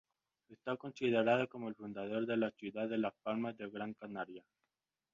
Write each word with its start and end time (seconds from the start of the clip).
Está 0.49 0.77
considerado 0.77 1.47
como 1.47 1.69
el 1.69 1.75
fundador 1.75 2.25
de 2.25 2.35
la 2.35 2.49
ciudad 2.49 2.89
de 2.89 2.97
Las 2.97 3.13
Palmas 3.23 3.55
de 3.57 3.69
Gran 3.69 3.93
Canaria. 3.93 4.43